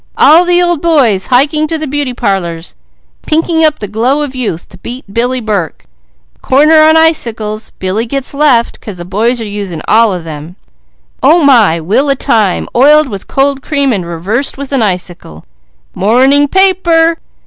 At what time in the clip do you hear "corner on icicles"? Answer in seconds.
6.41-7.69